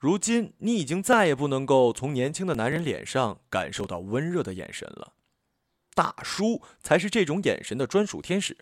[0.00, 5.12] 如今你已经再也不能够从年轻的男人脸上感受到温热的眼神了。
[5.94, 8.56] 大叔才是这种眼神的专属天使。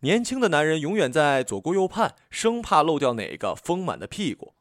[0.00, 4.52] 年轻的男人永远在左顾右盼，生怕漏掉哪个丰满的屁股，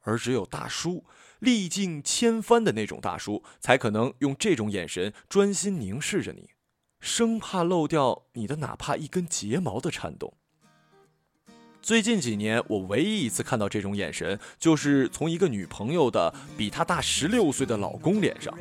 [0.00, 1.04] 而只有大叔，
[1.38, 6.50] 历尽千帆的那种大叔，才可能用这种眼神专心凝视着你，
[6.98, 10.34] 生怕漏掉你的哪怕一根睫毛的颤动。
[11.80, 18.52] 最近几年，我唯一一次看到这种眼神，就是从一个女朋友的比她大十六岁的老公脸上。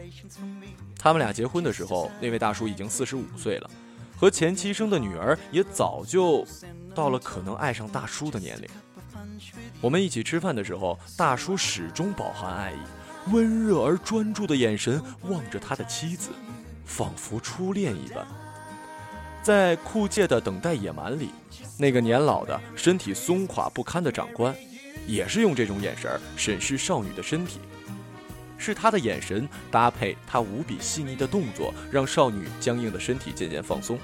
[0.98, 3.70] 他们俩结婚的时候，那位大叔已经四十五岁了。
[4.16, 6.46] 和前妻生的女儿也早就
[6.96, 8.68] 到了可能爱上大叔的年龄。
[9.82, 16.30] 我们一起吃饭的时候，大叔始终饱含爱意，温热而专注的眼神望着他的妻子，
[16.86, 18.26] 仿佛初恋一般。
[19.48, 21.30] 在酷界的等待野蛮里，
[21.80, 24.54] 那个年老的、身体松垮不堪的长官，
[25.08, 27.62] 也是用这种眼神审视少女的身体。
[28.58, 33.98] 是他的眼神搭配他无比细腻的动作，让少女僵硬的身体渐渐放松。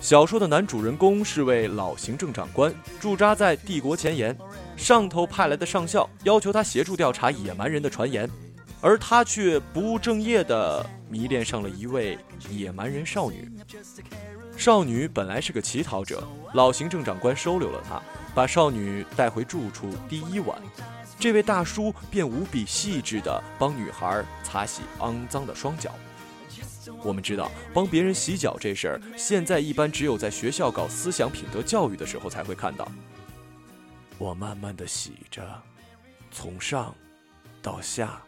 [0.00, 4.38] 小说的男主人公是位老行政长官，驻扎在帝国前沿，
[4.76, 8.30] 上头派来的上校要求他协助调查野蛮人的传言，
[8.80, 12.18] 而他却不务正业的迷恋上了一位
[12.50, 13.50] 野蛮人少女。
[14.56, 18.00] 少女本来是个乞讨者，老行政长官收留了她，
[18.34, 19.90] 把少女带回住处。
[20.08, 20.60] 第一晚。
[21.18, 25.90] 这位大叔便无比细致地帮女孩擦洗肮脏的双脚。
[27.02, 32.86] 我们知道，帮别人洗脚这事儿，现在一般只有在学校搞思想品德教育的时候才会看到。
[34.18, 35.42] 我慢慢地洗着，
[36.30, 36.94] 从上
[37.62, 38.20] 到下，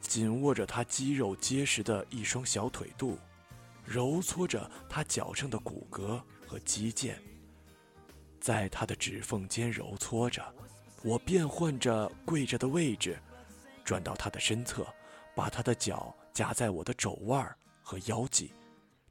[0.00, 3.18] 紧握着他肌肉结实的一双小腿肚，
[3.84, 7.14] 揉搓着他脚上的骨骼和肌腱，
[8.40, 10.42] 在他的指缝间揉搓着。
[11.02, 13.18] 我变换着跪着的位置，
[13.84, 14.86] 转到他的身侧，
[15.34, 18.52] 把他的脚夹在我的肘腕和腰际，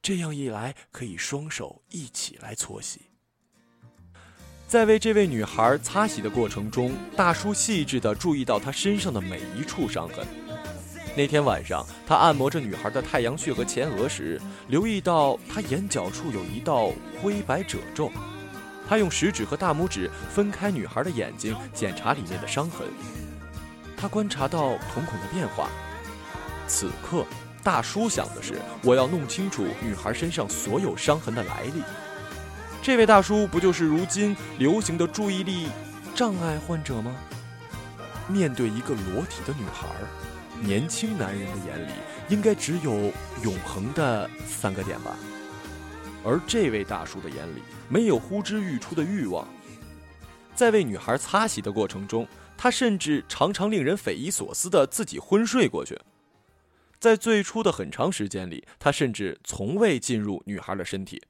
[0.01, 3.02] 这样一来可以双手一起来搓洗。
[4.67, 10.27] 在为这位女孩擦洗的过程中，大叔细致地注意到她身上的每一处伤痕。
[11.19, 18.09] 那天晚上，他按摩着女孩的太阳穴和前额时，留意到她眼角处有一道灰白褶皱。
[18.87, 22.87] 他用食指和大拇指分开女孩的眼睛，检查里面的伤痕。
[23.97, 25.67] 他观察到瞳孔的变化。
[26.69, 27.25] 此刻，
[27.65, 31.83] 大叔想的是：我要弄清楚女孩身上所有伤痕的来历。
[32.81, 35.67] 这位大叔不就是如今流行的注意力
[36.15, 37.13] 障碍患者吗？
[38.29, 39.85] 面对一个裸体的女孩，
[40.61, 41.92] 年轻男人的眼里
[42.30, 43.11] 应该只有
[43.43, 45.17] 永恒的三个点吧。
[46.23, 49.47] 而这位大叔的眼里没有呼之欲出的欲望，
[50.53, 52.27] 在为女孩擦洗的过程中，
[52.58, 55.97] 他甚至常常令人匪夷所思的自己昏睡过去。
[56.99, 61.23] 在最初的很长时间里，他甚至从未进入女孩的身体。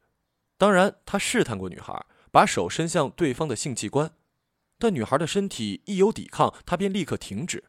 [0.58, 4.12] 当然，他试探过女孩，把手伸向对方的性器官，
[4.80, 7.66] 但女孩的身体一有抵抗，他便立刻停止。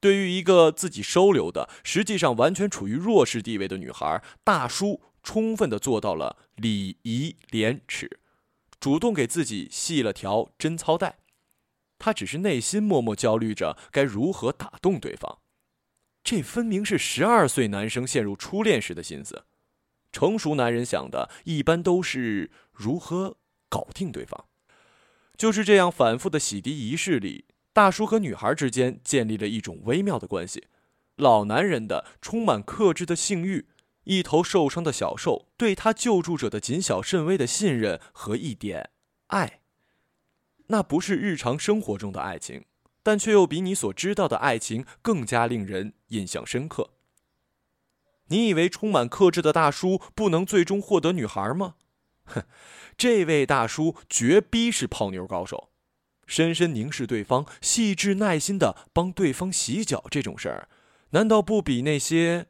[0.00, 5.02] 对于一个自己收留的、实际上完全处于弱势地位的女孩，大叔。
[5.20, 8.18] 充分的做到了礼仪廉耻，
[8.80, 11.18] 主动给自己系了条贞操带。
[11.98, 15.40] 他只是内心默默焦虑着该如何打动对方。
[16.24, 19.44] 这分明是十二岁男生陷入初恋时的心思。
[20.12, 23.36] 成熟男人想的一般都是如何
[23.68, 24.46] 搞定对方。
[25.36, 27.44] 就是这样反复的洗涤仪式里，
[27.78, 30.66] 大叔和女孩之间建立了一种微妙的关系。
[31.14, 33.68] 老男人的充满克制的性欲。
[34.02, 38.90] 一头受伤的小兽对他救助者的谨小慎微的信任和一点
[39.28, 39.60] 爱，
[40.66, 42.64] 那不是日常生活中的爱情，
[43.04, 46.90] 但却又比你所知道的爱情更加令人印象深刻。
[48.26, 51.76] 你以为充满克制的大叔不能最终获得女孩吗？
[52.24, 52.42] 哼，
[52.96, 55.70] 这位大叔绝逼是泡妞高手，
[56.28, 60.68] 深深凝视对方，细致耐心的帮对方洗脚，这种事儿，
[61.10, 62.46] 难道不比那些？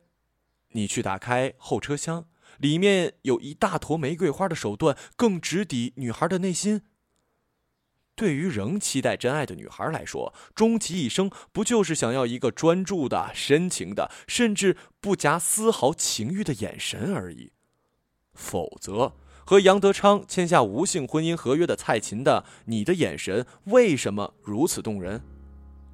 [0.73, 2.27] 你去打开后车厢，
[2.59, 6.83] 里面有一大坨玫瑰花的手段更直抵女孩的内心。
[8.15, 17.53] 对于仍期待真爱的女孩来说，终其一生不就是想要一个专注的、深情的，甚至不夹丝毫情欲的眼神而已？
[18.35, 19.15] 否则，
[19.49, 25.23] 和杨德昌签下无性婚姻合约的蔡琴的“你的眼神为什么如此动人”？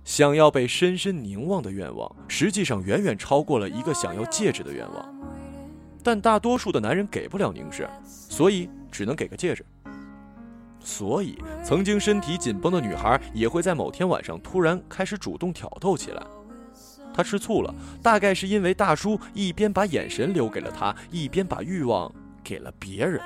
[0.02, 5.14] 想要被深深凝望的愿望，实际上远远超过了一个想要戒指的愿望。
[6.02, 9.64] 但大多数的男人给不了凝视，所以只能给个戒指。
[10.80, 16.20] 所以，曾经身体紧绷的女孩也会在某天晚上突然开始主动挑逗起来。
[17.14, 17.72] 她吃醋了，
[18.02, 22.12] 大概是因为大叔一边把眼神留给了她，一边把欲望
[22.44, 23.20] 给了别人。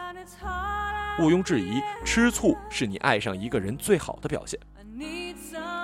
[1.18, 4.58] 毋庸置疑，吃醋是你爱上一个人最好的表现。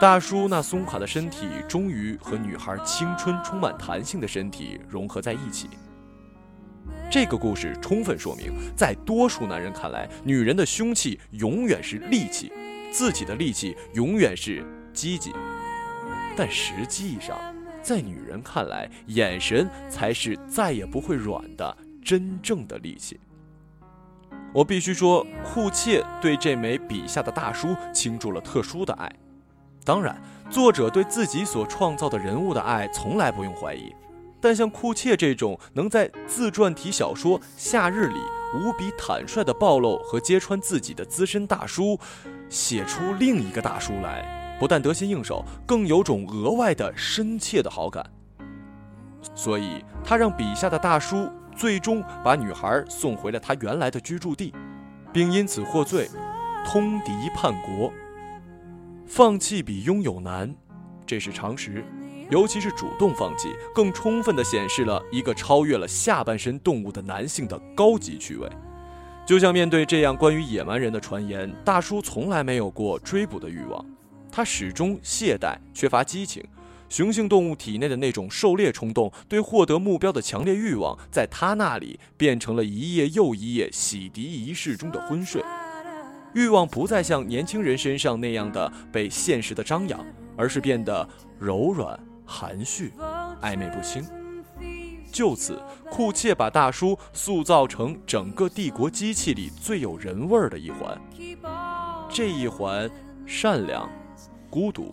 [0.01, 5.69] 大叔那松垮的身体终于和女孩青春充满弹性的身体融合在一起。
[7.11, 12.53] 这个故事充分说明，在多数男人看来，女人的凶器永远是利器，
[12.93, 15.33] 自己的利器永远是积极。
[16.37, 17.39] 但实际上，
[17.83, 23.19] 在女人看来，眼神才是再也不会软的真正的利器。
[24.55, 29.11] 我必须说，库切对这枚笔下的大叔倾注了特殊的爱。
[29.85, 30.17] 当然，
[30.49, 33.93] 作者对自己所创造的人物的爱从来不用怀疑。
[34.41, 38.21] 但像库切这种能在自传体小说《夏日》里
[38.55, 41.99] 无比坦率地暴露和揭穿自己的资深大叔，
[42.49, 48.09] 写出另一个大叔来，不但得心应手，更有种额外的深切的好感。
[49.35, 54.53] 所以，他让笔下的大叔最终把女孩送回了她原来的居住地，
[55.13, 56.09] 并因此获罪，
[56.67, 57.93] 通敌叛国。
[59.07, 60.55] 放弃比拥有难，
[61.07, 61.85] 这是常识。
[62.31, 68.49] 尤其是主动放弃，更充分地显示了一个超越了下半身动物的男性的高级趣味。
[69.27, 73.85] 就像面对这样关于野蛮人的传言，大叔从来没有过追捕的欲望，
[74.33, 76.43] 他始终懈怠，缺乏激情。
[76.89, 85.43] 雄性动物体内的那种狩猎冲动，对获得目标的强烈欲望，在他那里变成了一夜又一夜洗涤仪式中的昏睡。
[86.35, 90.05] 欲望不再像年轻人身上那样的被现实的张扬，
[90.37, 91.09] 而是变得
[91.39, 91.99] 柔软。
[92.27, 92.91] 含蓄，
[93.43, 94.03] 暧昧不清。
[95.13, 100.99] 就此，库切把大叔塑造成整个帝国机器里最有人味儿的一环。
[102.09, 102.91] 这一环，
[103.27, 103.87] 善良、
[104.49, 104.91] 孤独、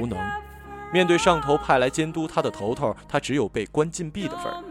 [0.00, 0.16] 无能。
[0.92, 4.62] 面对上头派来监督他的头头，他只有被关禁闭的份儿。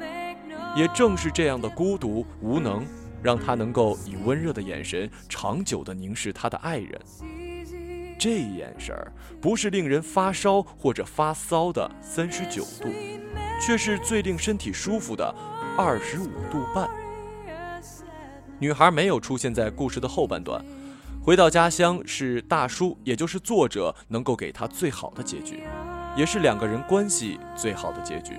[0.76, 2.86] 也正是这样的孤独、无能，
[3.22, 7.00] 让他能够以温热的眼神长久地凝视他的爱人。
[8.18, 9.12] 这眼神儿
[9.42, 12.88] 不是令人发烧或者发骚的三十九度，
[13.62, 15.36] 却是最令身体舒服的
[15.78, 16.90] 二十五度半。
[18.60, 20.64] 女孩没有出现在故事的后半段，
[21.22, 25.64] 回到家乡是大叔，也就是作者能够给她最好的结局，
[26.16, 28.34] 也是两个人关系最好的结局。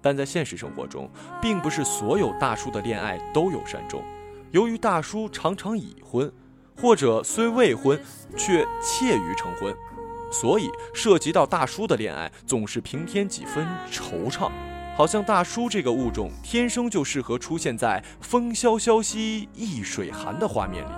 [0.00, 1.10] 但在现实生活中，
[1.40, 4.02] 并不是所有大叔的恋爱都有善终，
[4.50, 6.32] 由于大叔常常已婚。
[6.80, 8.00] 或者虽未婚，
[8.38, 9.76] 却怯于成婚，
[10.32, 14.50] 所以涉及到大叔的恋爱，总是平添几分惆怅，
[14.96, 20.90] 好像大叔这个物种天生就适合出现在风萧萧兮易水寒的画面里。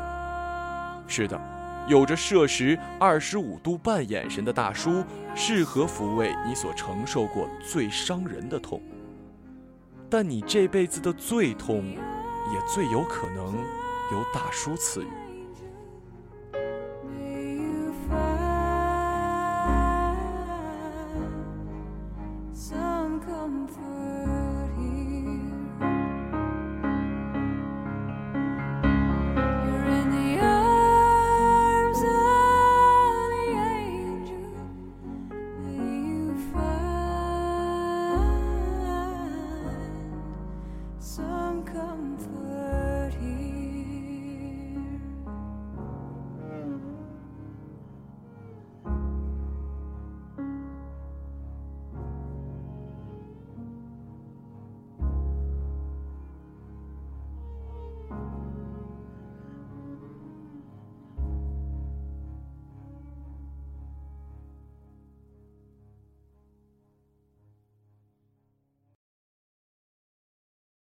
[1.08, 1.40] 是的，
[1.88, 8.80] 有着摄氏二十五度半眼神的大叔，适合抚慰你所承受过最伤人的痛。
[10.08, 13.56] 但你这辈子的最痛，也最有可能
[14.12, 15.21] 由大叔赐予。